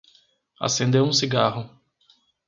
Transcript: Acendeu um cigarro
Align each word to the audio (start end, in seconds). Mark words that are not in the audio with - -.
Acendeu 0.59 1.03
um 1.05 1.13
cigarro 1.13 1.69